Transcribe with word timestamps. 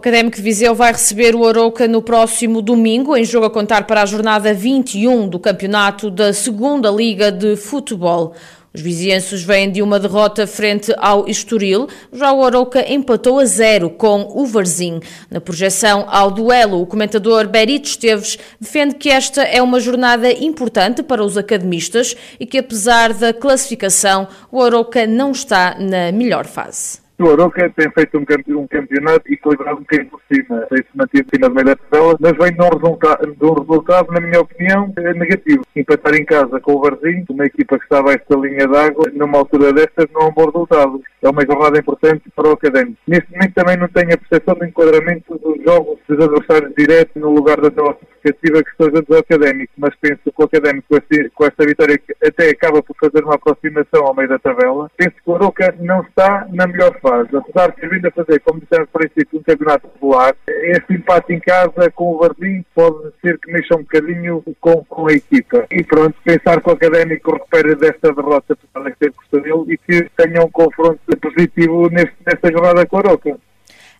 Académico 0.00 0.38
de 0.38 0.42
Viseu 0.42 0.74
vai 0.74 0.92
receber 0.92 1.34
o 1.34 1.46
Arouca 1.46 1.86
no 1.86 2.00
próximo 2.00 2.62
domingo, 2.62 3.14
em 3.14 3.22
jogo 3.22 3.44
a 3.44 3.50
contar 3.50 3.86
para 3.86 4.00
a 4.00 4.06
jornada 4.06 4.54
21 4.54 5.28
do 5.28 5.38
campeonato 5.38 6.10
da 6.10 6.32
Segunda 6.32 6.90
Liga 6.90 7.30
de 7.30 7.54
Futebol. 7.54 8.34
Os 8.72 8.80
vizienses 8.80 9.42
vêm 9.42 9.70
de 9.70 9.82
uma 9.82 10.00
derrota 10.00 10.46
frente 10.46 10.90
ao 10.96 11.28
Estoril, 11.28 11.86
já 12.10 12.32
o 12.32 12.42
Arouca 12.42 12.90
empatou 12.90 13.40
a 13.40 13.44
zero 13.44 13.90
com 13.90 14.26
o 14.34 14.46
Varzim. 14.46 15.00
Na 15.30 15.38
projeção 15.38 16.06
ao 16.08 16.30
duelo, 16.30 16.80
o 16.80 16.86
comentador 16.86 17.46
Berito 17.46 17.90
Esteves 17.90 18.38
defende 18.58 18.94
que 18.94 19.10
esta 19.10 19.42
é 19.42 19.60
uma 19.60 19.80
jornada 19.80 20.32
importante 20.32 21.02
para 21.02 21.22
os 21.22 21.36
academistas 21.36 22.16
e 22.40 22.46
que 22.46 22.56
apesar 22.56 23.12
da 23.12 23.34
classificação, 23.34 24.26
o 24.50 24.62
Arouca 24.62 25.06
não 25.06 25.30
está 25.30 25.76
na 25.78 26.10
melhor 26.10 26.46
fase. 26.46 26.99
O 27.20 27.32
Aroca 27.32 27.70
tem 27.76 27.90
feito 27.90 28.16
um, 28.16 28.24
campeonato 28.66 29.30
equilibrado 29.30 29.76
um 29.76 29.80
bocadinho 29.80 30.08
por 30.08 30.22
cima, 30.32 30.66
tem-se 30.70 30.88
mantido 30.94 31.28
cima 31.34 31.50
do 31.50 31.54
meio 31.54 31.66
da 31.66 31.76
tabela, 31.76 32.16
mas 32.18 32.32
vem 32.32 32.52
de 32.54 32.62
um, 32.62 32.70
de 32.70 33.44
um 33.44 33.52
resultado, 33.52 34.10
na 34.10 34.20
minha 34.20 34.40
opinião, 34.40 34.90
negativo. 34.96 35.62
Empatar 35.76 36.14
em 36.14 36.24
casa 36.24 36.58
com 36.60 36.72
o 36.72 36.80
Varzinho, 36.80 37.26
uma 37.28 37.44
equipa 37.44 37.76
que 37.76 37.84
estava 37.84 38.10
a 38.10 38.14
esta 38.14 38.34
linha 38.36 38.66
d'água, 38.66 39.10
numa 39.12 39.36
altura 39.36 39.70
destas, 39.70 40.06
não 40.14 40.22
é 40.22 40.24
um 40.28 40.32
bom 40.32 40.46
resultado. 40.46 41.02
É 41.20 41.28
uma 41.28 41.44
jornada 41.44 41.78
importante 41.78 42.22
para 42.34 42.48
o 42.48 42.52
Académico. 42.52 42.96
Neste 43.06 43.30
momento 43.32 43.52
também 43.52 43.76
não 43.76 43.88
tenho 43.88 44.14
a 44.14 44.16
percepção 44.16 44.54
do 44.54 44.64
enquadramento 44.64 45.38
dos 45.38 45.62
jogos 45.62 45.98
dos 46.08 46.18
adversários 46.18 46.74
diretos 46.74 47.20
no 47.20 47.34
lugar 47.34 47.60
da 47.60 47.70
tabela 47.70 47.98
significativa 48.20 48.62
que 48.62 48.70
esteja 48.70 49.02
do 49.02 49.16
Académico, 49.16 49.72
mas 49.76 49.94
penso 49.96 50.20
que 50.24 50.32
o 50.36 50.44
Académico 50.44 50.86
com 51.34 51.44
esta 51.44 51.64
vitória 51.64 52.00
até 52.22 52.50
acaba 52.50 52.82
por 52.82 52.96
fazer 52.96 53.24
uma 53.24 53.34
aproximação 53.34 54.06
ao 54.06 54.14
meio 54.14 54.28
da 54.28 54.38
tabela. 54.38 54.90
Penso 54.96 55.16
que 55.16 55.30
o 55.30 55.34
Aroca 55.34 55.74
não 55.80 56.02
está 56.02 56.46
na 56.52 56.66
melhor 56.66 56.98
fase. 57.00 57.36
Apesar 57.36 57.70
de 57.70 57.76
ter 57.76 57.90
vindo 57.90 58.06
a 58.06 58.10
fazer, 58.10 58.40
como 58.40 58.60
dissemos 58.60 58.88
por 58.90 59.00
princípio, 59.00 59.40
um 59.40 59.42
campeonato 59.42 59.88
popular, 59.88 60.34
esse 60.48 60.92
empate 60.92 61.32
em 61.32 61.40
casa 61.40 61.90
com 61.92 62.14
o 62.14 62.18
Varzim 62.18 62.64
pode 62.74 63.12
ser 63.20 63.38
que 63.38 63.50
mexa 63.52 63.74
um 63.74 63.82
bocadinho 63.82 64.42
com, 64.60 64.84
com 64.84 65.08
a 65.08 65.12
equipa. 65.12 65.66
E 65.70 65.82
pronto, 65.82 66.16
pensar 66.22 66.60
que 66.60 66.68
o 66.68 66.72
Académico 66.72 67.32
recupere 67.32 67.74
desta 67.76 68.12
derrota 68.12 68.56
para 68.72 68.90
ter 68.92 69.12
custa 69.12 69.40
dele 69.40 69.64
e 69.68 69.78
que 69.78 70.10
tenha 70.16 70.44
um 70.44 70.50
confronto 70.50 71.00
positivo 71.20 71.88
neste, 71.90 72.16
nesta 72.26 72.50
jornada 72.50 72.86
com 72.86 72.96
a 72.96 73.00
Aroca. 73.00 73.49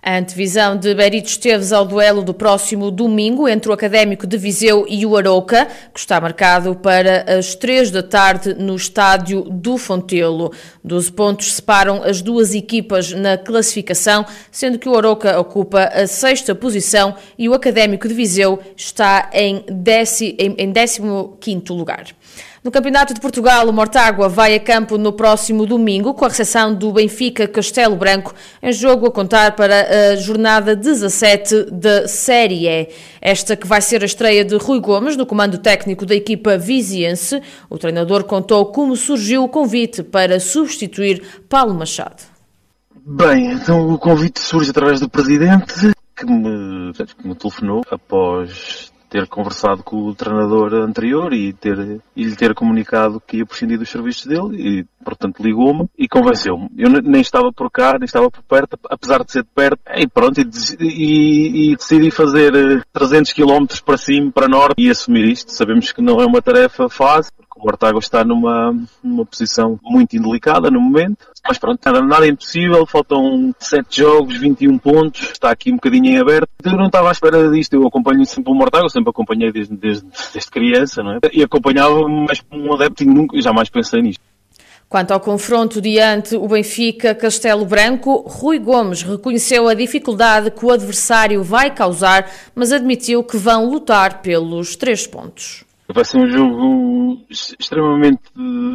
A 0.02 0.16
antevisão 0.16 0.78
de 0.78 0.94
Berito 0.94 1.28
Esteves 1.28 1.74
ao 1.74 1.84
duelo 1.84 2.22
do 2.22 2.32
próximo 2.32 2.90
domingo 2.90 3.46
entre 3.46 3.68
o 3.68 3.72
Académico 3.74 4.26
de 4.26 4.38
Viseu 4.38 4.86
e 4.88 5.04
o 5.04 5.14
Arouca, 5.14 5.68
que 5.92 6.00
está 6.00 6.18
marcado 6.18 6.74
para 6.74 7.38
as 7.38 7.54
três 7.54 7.90
da 7.90 8.02
tarde 8.02 8.54
no 8.54 8.74
estádio 8.74 9.42
do 9.42 9.76
Fontelo. 9.76 10.52
Doze 10.82 11.12
pontos 11.12 11.52
separam 11.52 12.02
as 12.02 12.22
duas 12.22 12.54
equipas 12.54 13.12
na 13.12 13.36
classificação, 13.36 14.24
sendo 14.50 14.78
que 14.78 14.88
o 14.88 14.96
Arouca 14.96 15.38
ocupa 15.38 15.82
a 15.92 16.06
sexta 16.06 16.54
posição 16.54 17.14
e 17.38 17.46
o 17.46 17.52
Académico 17.52 18.08
de 18.08 18.14
Viseu 18.14 18.58
está 18.74 19.28
em, 19.34 19.62
décimo, 19.68 20.34
em 20.38 20.72
décimo 20.72 21.36
quinto 21.38 21.74
lugar. 21.74 22.06
No 22.62 22.70
Campeonato 22.70 23.14
de 23.14 23.20
Portugal, 23.22 23.66
o 23.66 23.72
Mortágua 23.72 24.28
vai 24.28 24.54
a 24.54 24.60
campo 24.60 24.98
no 24.98 25.14
próximo 25.14 25.64
domingo 25.64 26.12
com 26.12 26.26
a 26.26 26.28
recepção 26.28 26.74
do 26.74 26.92
Benfica 26.92 27.48
Castelo 27.48 27.96
Branco, 27.96 28.34
em 28.62 28.70
jogo 28.70 29.06
a 29.06 29.10
contar 29.10 29.56
para 29.56 30.12
a 30.12 30.16
jornada 30.16 30.76
17 30.76 31.70
da 31.70 32.06
Série 32.06 32.68
E. 32.68 32.88
Esta 33.18 33.56
que 33.56 33.66
vai 33.66 33.80
ser 33.80 34.02
a 34.02 34.04
estreia 34.04 34.44
de 34.44 34.58
Rui 34.58 34.78
Gomes 34.78 35.16
no 35.16 35.24
comando 35.24 35.56
técnico 35.56 36.04
da 36.04 36.14
equipa 36.14 36.58
viziense. 36.58 37.40
O 37.70 37.78
treinador 37.78 38.24
contou 38.24 38.66
como 38.66 38.94
surgiu 38.94 39.42
o 39.42 39.48
convite 39.48 40.02
para 40.02 40.38
substituir 40.38 41.22
Paulo 41.48 41.72
Machado. 41.72 42.22
Bem, 43.06 43.52
então 43.52 43.88
o 43.88 43.98
convite 43.98 44.38
surge 44.38 44.68
através 44.68 45.00
do 45.00 45.08
presidente 45.08 45.94
que 46.14 46.26
me, 46.26 46.92
que 46.92 47.26
me 47.26 47.34
telefonou 47.34 47.80
após 47.90 48.92
ter 49.10 49.26
conversado 49.26 49.82
com 49.82 49.96
o 49.96 50.14
treinador 50.14 50.72
anterior 50.74 51.34
e, 51.34 51.52
ter, 51.52 52.00
e 52.14 52.24
lhe 52.24 52.36
ter 52.36 52.54
comunicado 52.54 53.20
que 53.26 53.38
ia 53.38 53.46
prescindir 53.46 53.76
dos 53.76 53.90
serviços 53.90 54.24
dele 54.24 54.56
e, 54.56 54.86
portanto, 55.04 55.42
ligou-me 55.42 55.88
e 55.98 56.08
convenceu-me. 56.08 56.70
Eu 56.78 56.88
nem 56.88 57.20
estava 57.20 57.52
por 57.52 57.70
cá, 57.70 57.94
nem 57.98 58.04
estava 58.04 58.30
por 58.30 58.42
perto, 58.44 58.78
apesar 58.88 59.24
de 59.24 59.32
ser 59.32 59.42
de 59.42 59.48
perto, 59.52 59.80
e 59.96 60.06
pronto, 60.06 60.40
e, 60.40 60.46
e, 60.78 61.72
e 61.72 61.76
decidi 61.76 62.10
fazer 62.12 62.52
300 62.92 63.30
eh, 63.30 63.34
km 63.34 63.66
para 63.84 63.98
cima, 63.98 64.30
para 64.30 64.48
norte 64.48 64.74
e 64.78 64.88
assumir 64.88 65.24
isto. 65.24 65.50
Sabemos 65.50 65.90
que 65.90 66.00
não 66.00 66.20
é 66.20 66.24
uma 66.26 66.40
tarefa 66.40 66.88
fácil, 66.88 67.32
o 67.60 67.64
Mortágua 67.64 68.00
está 68.00 68.24
numa, 68.24 68.74
numa 69.02 69.26
posição 69.26 69.78
muito 69.82 70.16
indelicada 70.16 70.70
no 70.70 70.80
momento. 70.80 71.26
Mas 71.46 71.58
pronto, 71.58 71.80
nada, 71.84 72.00
nada 72.00 72.26
é 72.26 72.30
impossível. 72.30 72.86
Faltam 72.86 73.54
7 73.58 74.00
jogos, 74.00 74.36
21 74.38 74.78
pontos. 74.78 75.30
Está 75.32 75.50
aqui 75.50 75.70
um 75.70 75.76
bocadinho 75.76 76.06
em 76.06 76.18
aberto. 76.18 76.48
Eu 76.64 76.76
não 76.76 76.86
estava 76.86 77.08
à 77.08 77.12
espera 77.12 77.50
disto. 77.50 77.74
Eu 77.74 77.86
acompanho 77.86 78.24
sempre 78.24 78.50
o 78.50 78.54
Mortágua, 78.54 78.88
sempre 78.88 79.10
acompanhei 79.10 79.52
desde, 79.52 79.76
desde, 79.76 80.06
desde 80.32 80.50
criança, 80.50 81.02
não 81.02 81.12
é? 81.12 81.18
E 81.32 81.42
acompanhava 81.42 81.94
como 82.48 82.70
um 82.70 82.74
adepto 82.74 83.02
e 83.02 83.06
nunca, 83.06 83.40
jamais 83.40 83.68
pensei 83.68 84.00
nisto. 84.00 84.22
Quanto 84.88 85.12
ao 85.12 85.20
confronto 85.20 85.80
diante 85.80 86.34
o 86.34 86.48
Benfica 86.48 87.14
Castelo 87.14 87.64
Branco, 87.64 88.24
Rui 88.26 88.58
Gomes 88.58 89.04
reconheceu 89.04 89.68
a 89.68 89.74
dificuldade 89.74 90.50
que 90.50 90.66
o 90.66 90.72
adversário 90.72 91.44
vai 91.44 91.72
causar, 91.72 92.28
mas 92.56 92.72
admitiu 92.72 93.22
que 93.22 93.36
vão 93.36 93.70
lutar 93.70 94.20
pelos 94.20 94.74
três 94.74 95.06
pontos. 95.06 95.64
Vai 95.92 96.04
ser 96.04 96.18
um 96.18 96.28
jogo 96.28 97.26
extremamente 97.28 98.22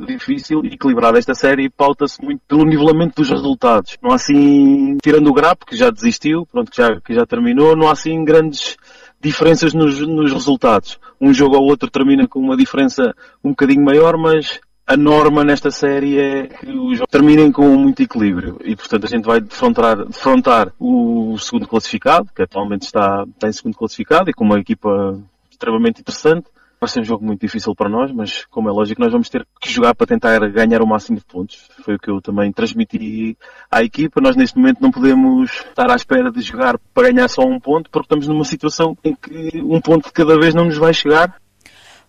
difícil 0.05 0.63
e 0.63 0.73
equilibrado. 0.73 1.17
Esta 1.17 1.33
série 1.33 1.69
pauta-se 1.69 2.21
muito 2.21 2.41
pelo 2.47 2.65
nivelamento 2.65 3.15
dos 3.15 3.29
resultados. 3.29 3.97
Não 4.01 4.11
há 4.11 4.15
assim, 4.15 4.97
tirando 5.01 5.27
o 5.27 5.33
Grapo, 5.33 5.65
que 5.65 5.75
já 5.75 5.89
desistiu, 5.89 6.45
pronto, 6.45 6.71
que 6.71 6.77
já, 6.77 6.99
que 6.99 7.13
já 7.13 7.25
terminou, 7.25 7.75
não 7.75 7.87
há 7.87 7.93
assim 7.93 8.23
grandes 8.23 8.75
diferenças 9.21 9.73
nos, 9.73 9.99
nos 9.99 10.31
resultados. 10.31 10.99
Um 11.19 11.33
jogo 11.33 11.55
ou 11.55 11.63
outro 11.63 11.89
termina 11.89 12.27
com 12.27 12.39
uma 12.39 12.57
diferença 12.57 13.15
um 13.43 13.49
bocadinho 13.49 13.83
maior, 13.83 14.17
mas 14.17 14.59
a 14.85 14.95
norma 14.95 15.43
nesta 15.43 15.71
série 15.71 16.19
é 16.19 16.47
que 16.47 16.67
os 16.67 16.97
jogos 16.97 17.11
terminem 17.11 17.51
com 17.51 17.67
muito 17.77 18.03
equilíbrio 18.03 18.59
e, 18.63 18.75
portanto, 18.75 19.05
a 19.05 19.09
gente 19.09 19.25
vai 19.25 19.41
defrontar, 19.41 20.05
defrontar 20.05 20.71
o 20.79 21.37
segundo 21.39 21.67
classificado, 21.67 22.29
que 22.35 22.43
atualmente 22.43 22.83
está, 22.83 23.25
está 23.27 23.47
em 23.47 23.53
segundo 23.53 23.75
classificado 23.75 24.29
e 24.29 24.33
com 24.33 24.43
uma 24.43 24.59
equipa 24.59 25.19
extremamente 25.49 26.01
interessante 26.01 26.47
Vai 26.85 26.89
ser 26.91 26.99
um 26.99 27.03
jogo 27.03 27.25
muito 27.25 27.41
difícil 27.41 27.73
para 27.73 27.89
nós, 27.89 28.11
mas 28.11 28.45
como 28.45 28.69
é 28.69 28.71
lógico, 28.71 29.01
nós 29.01 29.11
vamos 29.11 29.27
ter 29.27 29.43
que 29.59 29.71
jogar 29.71 29.95
para 29.95 30.05
tentar 30.05 30.37
ganhar 30.51 30.83
o 30.83 30.87
máximo 30.87 31.17
de 31.17 31.25
pontos. 31.25 31.67
Foi 31.83 31.95
o 31.95 31.97
que 31.97 32.11
eu 32.11 32.21
também 32.21 32.51
transmiti 32.51 33.35
à 33.71 33.81
equipa. 33.81 34.21
Nós 34.21 34.35
neste 34.35 34.55
momento 34.55 34.81
não 34.81 34.91
podemos 34.91 35.49
estar 35.51 35.89
à 35.89 35.95
espera 35.95 36.31
de 36.31 36.41
jogar 36.43 36.77
para 36.93 37.11
ganhar 37.11 37.27
só 37.27 37.41
um 37.41 37.59
ponto, 37.59 37.89
porque 37.89 38.05
estamos 38.05 38.27
numa 38.27 38.43
situação 38.43 38.95
em 39.03 39.15
que 39.15 39.63
um 39.63 39.81
ponto 39.81 40.05
de 40.05 40.13
cada 40.13 40.37
vez 40.37 40.53
não 40.53 40.65
nos 40.65 40.77
vai 40.77 40.93
chegar 40.93 41.35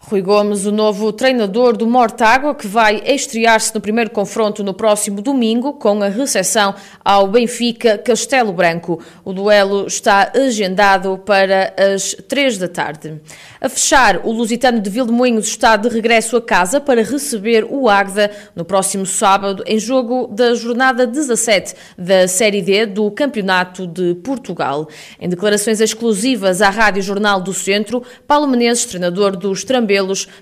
Rui 0.09 0.23
Gomes, 0.23 0.65
o 0.67 0.71
novo 0.71 1.13
treinador 1.13 1.77
do 1.77 1.85
Mortágua, 1.85 2.55
que 2.55 2.69
vai 2.69 3.03
estrear-se 3.05 3.75
no 3.75 3.81
primeiro 3.81 4.09
confronto 4.11 4.63
no 4.63 4.73
próximo 4.73 5.21
domingo, 5.21 5.73
com 5.73 6.01
a 6.01 6.07
recepção 6.07 6.77
ao 7.05 7.27
Benfica 7.27 7.99
Castelo 7.99 8.53
Branco. 8.53 9.03
O 9.25 9.33
duelo 9.33 9.85
está 9.89 10.31
agendado 10.33 11.19
para 11.27 11.75
as 11.77 12.15
três 12.29 12.57
da 12.57 12.69
tarde. 12.69 13.21
A 13.61 13.69
fechar, 13.69 14.21
o 14.25 14.31
Lusitano 14.31 14.81
de 14.81 14.89
Vildemoinhos 14.89 15.49
está 15.49 15.77
de 15.77 15.89
regresso 15.89 16.37
a 16.37 16.41
casa 16.41 16.81
para 16.81 17.03
receber 17.03 17.67
o 17.69 17.89
Agda 17.89 18.31
no 18.55 18.65
próximo 18.65 19.05
sábado, 19.05 19.65
em 19.67 19.77
jogo 19.77 20.29
da 20.29 20.55
jornada 20.55 21.05
17 21.05 21.75
da 21.99 22.29
Série 22.29 22.63
D 22.63 22.87
do 22.87 23.11
Campeonato 23.11 23.89
de 23.89 24.15
Portugal. 24.15 24.89
Em 25.19 25.29
declarações 25.29 25.81
exclusivas 25.81 26.63
à 26.63 26.71
Rádio 26.71 27.03
Jornal 27.03 27.41
do 27.41 27.53
Centro, 27.53 28.05
Paulo 28.25 28.47
Menezes, 28.47 28.85
treinador 28.85 29.35
dos 29.35 29.65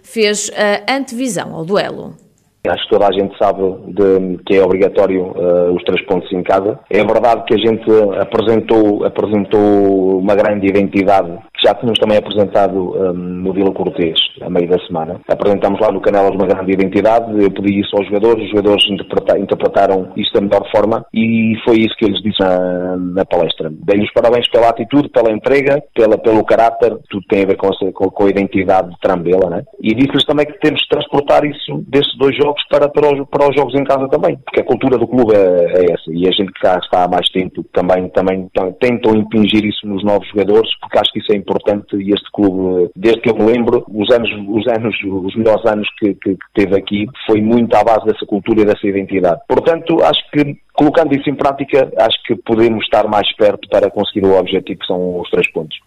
Fez 0.03 0.51
a 0.56 0.97
antevisão 0.97 1.55
ao 1.55 1.65
duelo. 1.65 2.15
Acho 2.67 2.83
que 2.85 2.91
toda 2.91 3.09
a 3.09 3.12
gente 3.12 3.37
sabe 3.37 3.61
de, 3.89 4.43
que 4.47 4.56
é 4.56 4.65
obrigatório 4.65 5.23
uh, 5.23 5.75
os 5.75 5.85
três 5.85 6.03
pontos 6.06 6.33
em 6.33 6.43
casa. 6.43 6.81
É 6.89 7.05
verdade 7.05 7.45
que 7.45 7.55
a 7.55 7.59
gente 7.59 7.85
apresentou, 8.19 9.05
apresentou 9.05 10.19
uma 10.19 10.35
grande 10.35 10.69
identidade 10.69 11.31
já 11.65 11.75
tínhamos 11.75 11.99
também 11.99 12.19
apresentado 12.19 12.95
um, 12.95 13.13
no 13.13 13.53
Vila 13.53 13.73
Cortês, 13.73 14.19
a 14.43 14.51
meio 14.51 14.69
da 14.69 14.79
semana. 14.87 15.21
Apresentámos 15.29 15.81
lá 15.81 15.91
no 15.91 16.01
Canelas 16.01 16.35
uma 16.35 16.47
grande 16.47 16.73
identidade, 16.73 17.33
eu 17.43 17.51
pedi 17.51 17.81
isso 17.81 17.97
aos 17.97 18.07
jogadores, 18.07 18.45
os 18.45 18.51
jogadores 18.51 18.85
interpreta, 18.91 19.39
interpretaram 19.39 20.13
isto 20.17 20.35
da 20.35 20.41
melhor 20.43 20.69
forma 20.71 21.07
e 21.15 21.55
foi 21.65 21.79
isso 21.79 21.97
que 21.97 22.05
eu 22.05 22.11
lhes 22.11 22.23
disse 22.23 22.41
na, 22.41 22.97
na 22.97 23.25
palestra. 23.25 23.73
Dei-lhes 23.73 24.13
parabéns 24.13 24.49
pela 24.51 24.69
atitude, 24.69 25.09
pela 25.09 25.33
entrega, 25.33 25.83
pela, 25.95 26.19
pelo 26.19 26.45
caráter, 26.45 26.97
tudo 27.09 27.25
tem 27.29 27.45
a 27.45 27.47
ver 27.47 27.57
com, 27.57 27.69
essa, 27.69 27.91
com, 27.93 28.11
com 28.11 28.27
a 28.27 28.31
identidade 28.31 28.91
de 28.91 29.01
Trambela, 29.01 29.49
né? 29.49 29.63
E 29.81 29.95
disse-lhes 29.95 30.25
também 30.27 30.47
que 30.47 30.61
temos 30.61 30.81
de 30.83 30.89
transportar 30.89 31.45
isso 31.45 31.83
desses 31.89 32.15
dois 32.19 32.37
jogos 32.37 32.63
para, 32.69 32.89
para, 32.89 33.15
os, 33.15 33.29
para 33.29 33.49
os 33.49 33.57
jogos 33.57 33.75
em 33.75 33.85
casa 33.85 34.07
também, 34.09 34.37
porque 34.45 34.61
a 34.61 34.65
cultura 34.65 34.99
do 34.99 35.07
clube 35.07 35.35
é, 35.35 35.81
é 35.81 35.93
essa 35.93 36.11
e 36.11 36.29
a 36.29 36.31
gente 36.31 36.53
que 36.53 36.61
cá 36.61 36.79
está 36.79 37.05
há 37.05 37.09
mais 37.09 37.29
tempo 37.31 37.65
também, 37.73 38.09
também 38.11 38.49
tentam 38.81 39.17
impingir 39.17 39.65
isso 39.65 39.87
nos 39.87 40.05
novos 40.05 40.29
jogadores, 40.29 40.71
porque 40.81 40.99
acho 40.99 41.13
que 41.13 41.21
isso 41.21 41.33
é 41.33 41.37
importante 41.37 41.54
importante 41.55 41.97
e 41.97 42.12
este 42.12 42.31
clube, 42.33 42.91
desde 42.97 43.21
que 43.21 43.31
eu 43.31 43.37
me 43.37 43.45
lembro, 43.45 43.85
os 43.89 44.11
anos, 44.11 44.31
os 44.49 44.67
anos, 44.67 44.97
os 45.05 45.37
melhores 45.37 45.65
anos 45.65 45.89
que, 45.99 46.15
que, 46.15 46.35
que 46.35 46.47
teve 46.55 46.77
aqui, 46.77 47.06
foi 47.27 47.41
muito 47.41 47.75
à 47.75 47.85
base 47.85 48.05
dessa 48.06 48.27
cultura 48.27 48.62
e 48.62 48.65
dessa 48.65 48.87
identidade. 48.87 49.41
Portanto, 49.49 50.03
acho 50.03 50.21
que 50.33 50.56
colocando 50.73 51.15
isso 51.15 51.31
em 51.31 51.35
prática, 51.35 51.93
acho 51.99 52.23
que 52.27 52.35
podemos 52.37 52.85
estar 52.85 53.06
mais 53.09 53.31
perto 53.37 53.69
para 53.69 53.91
conseguir 53.91 54.27
o 54.27 54.37
objetivo 54.37 54.81
que 54.81 54.87
são 54.87 55.21
os 55.21 55.31
três 55.31 55.51
pontos. 55.53 55.79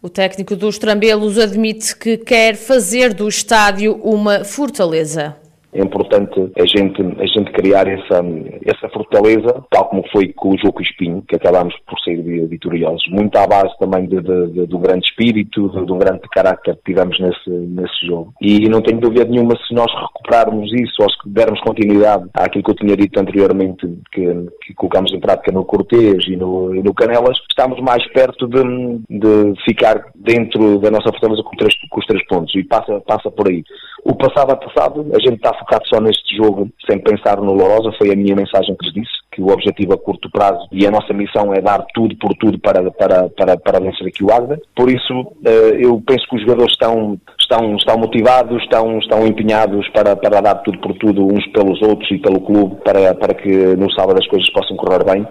O 0.00 0.08
técnico 0.08 0.56
dos 0.56 0.78
Trambelos 0.78 1.38
admite 1.38 1.96
que 1.96 2.18
quer 2.18 2.56
fazer 2.56 3.14
do 3.14 3.28
estádio 3.28 3.94
uma 4.02 4.44
fortaleza 4.44 5.36
é 5.72 5.80
importante 5.80 6.52
a 6.58 6.66
gente, 6.66 7.00
a 7.00 7.26
gente 7.26 7.50
criar 7.52 7.88
essa, 7.88 8.22
essa 8.64 8.88
fortaleza, 8.90 9.64
tal 9.70 9.88
como 9.88 10.04
foi 10.12 10.32
com 10.34 10.50
o 10.50 10.58
jogo 10.58 10.82
Espinho, 10.82 11.22
que 11.26 11.36
acabámos 11.36 11.74
por 11.86 11.98
ser 12.00 12.20
vitoriosos. 12.46 13.02
Muito 13.10 13.36
à 13.36 13.46
base 13.46 13.72
também 13.78 14.06
de, 14.06 14.20
de, 14.20 14.46
de, 14.48 14.66
do 14.66 14.78
grande 14.78 15.06
espírito, 15.06 15.68
do 15.68 15.96
grande 15.96 16.20
carácter 16.30 16.76
que 16.76 16.92
tivemos 16.92 17.18
nesse, 17.18 17.50
nesse 17.50 18.06
jogo. 18.06 18.34
E 18.40 18.68
não 18.68 18.82
tenho 18.82 19.00
dúvida 19.00 19.24
nenhuma, 19.24 19.56
se 19.66 19.74
nós 19.74 19.90
recuperarmos 19.94 20.70
isso, 20.74 21.02
ou 21.02 21.10
se 21.10 21.16
dermos 21.26 21.60
continuidade 21.60 22.28
àquilo 22.34 22.64
que 22.64 22.70
eu 22.70 22.76
tinha 22.76 22.96
dito 22.96 23.18
anteriormente, 23.18 23.86
que, 24.12 24.46
que 24.62 24.74
colocamos 24.74 25.12
em 25.12 25.18
prática 25.18 25.50
no 25.50 25.64
Cortês 25.64 26.24
e 26.28 26.36
no, 26.36 26.74
e 26.74 26.82
no 26.82 26.92
Canelas, 26.92 27.38
estamos 27.48 27.80
mais 27.80 28.06
perto 28.12 28.46
de, 28.46 28.62
de 29.08 29.54
ficar 29.64 30.04
dentro 30.14 30.78
da 30.78 30.90
nossa 30.90 31.10
fortaleza 31.10 31.42
com, 31.42 31.56
três, 31.56 31.74
com 31.88 31.98
os 31.98 32.06
três 32.06 32.24
pontos. 32.26 32.54
E 32.54 32.62
passa, 32.62 33.00
passa 33.00 33.30
por 33.30 33.48
aí. 33.48 33.64
O 34.04 34.14
passado 34.14 34.52
é 34.52 34.56
passado, 34.56 35.06
a 35.14 35.20
gente 35.20 35.36
está 35.36 35.54
focado 35.54 35.86
só 35.86 36.00
neste 36.00 36.36
jogo 36.36 36.68
sem 36.88 36.98
pensar 36.98 37.36
no 37.38 37.54
Lourosa, 37.54 37.96
foi 37.96 38.12
a 38.12 38.16
minha 38.16 38.34
mensagem 38.34 38.74
que 38.76 38.86
lhes 38.86 38.94
disse, 38.94 39.12
que 39.30 39.40
o 39.40 39.48
objetivo 39.48 39.94
a 39.94 39.98
curto 39.98 40.30
prazo 40.30 40.66
e 40.72 40.86
a 40.86 40.90
nossa 40.90 41.12
missão 41.12 41.54
é 41.54 41.60
dar 41.60 41.84
tudo 41.94 42.16
por 42.16 42.34
tudo 42.34 42.58
para, 42.58 42.90
para, 42.90 43.28
para, 43.30 43.56
para 43.56 43.80
vencer 43.80 44.06
aqui 44.06 44.24
o 44.24 44.32
Agda. 44.32 44.60
Por 44.74 44.90
isso, 44.90 45.32
eh, 45.44 45.78
eu 45.80 46.02
penso 46.04 46.26
que 46.28 46.36
os 46.36 46.42
jogadores 46.42 46.72
estão, 46.72 47.18
estão, 47.52 47.76
estão 47.76 47.98
motivados, 47.98 48.62
estão, 48.62 48.98
estão 48.98 49.26
empenhados 49.26 49.86
para, 49.90 50.16
para 50.16 50.40
dar 50.40 50.54
tudo 50.56 50.78
por 50.78 50.94
tudo 50.94 51.26
uns 51.26 51.46
pelos 51.48 51.80
outros 51.82 52.10
e 52.10 52.18
pelo 52.18 52.40
clube 52.40 52.76
para, 52.82 53.14
para 53.14 53.34
que 53.34 53.48
no 53.76 53.92
sábado 53.92 54.18
as 54.18 54.26
coisas 54.26 54.50
possam 54.50 54.76
correr 54.76 55.04
bem. 55.04 55.26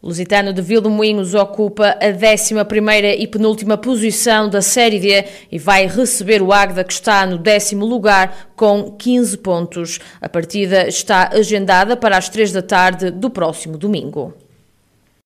Lusitano 0.00 0.52
de 0.52 0.62
Vilmoinhos 0.62 1.34
ocupa 1.34 1.96
a 2.00 2.06
11ª 2.06 3.16
e 3.18 3.26
penúltima 3.26 3.76
posição 3.76 4.48
da 4.48 4.62
Série 4.62 5.00
D 5.00 5.24
e 5.50 5.58
vai 5.58 5.88
receber 5.88 6.40
o 6.40 6.52
Águeda 6.52 6.84
que 6.84 6.92
está 6.92 7.26
no 7.26 7.36
décimo 7.36 7.84
lugar 7.84 8.50
com 8.54 8.92
15 8.92 9.38
pontos. 9.38 9.98
A 10.20 10.28
partida 10.28 10.86
está 10.86 11.30
agendada 11.32 11.96
para 11.96 12.16
as 12.16 12.28
3 12.28 12.52
da 12.52 12.62
tarde 12.62 13.10
do 13.10 13.28
próximo 13.28 13.76
domingo. 13.76 14.32